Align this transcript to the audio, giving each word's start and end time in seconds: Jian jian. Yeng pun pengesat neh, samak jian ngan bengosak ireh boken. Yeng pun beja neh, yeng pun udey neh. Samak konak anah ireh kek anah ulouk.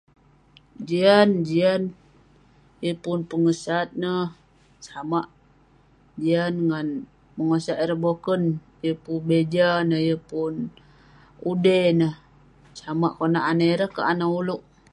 Jian 0.87 1.29
jian. 1.47 1.81
Yeng 2.83 2.99
pun 3.03 3.19
pengesat 3.29 3.87
neh, 4.01 4.27
samak 4.85 5.27
jian 6.21 6.53
ngan 6.67 6.87
bengosak 7.35 7.77
ireh 7.83 8.01
boken. 8.03 8.41
Yeng 8.83 8.99
pun 9.03 9.19
beja 9.29 9.69
neh, 9.89 10.01
yeng 10.07 10.23
pun 10.29 10.53
udey 11.49 11.85
neh. 11.99 12.13
Samak 12.79 13.13
konak 13.17 13.47
anah 13.51 13.71
ireh 13.73 13.91
kek 13.95 14.07
anah 14.11 14.29
ulouk. 14.39 14.63